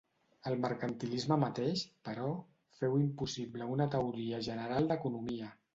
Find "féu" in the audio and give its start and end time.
2.81-2.99